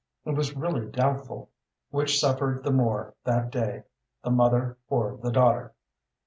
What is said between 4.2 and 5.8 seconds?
the mother or the daughter.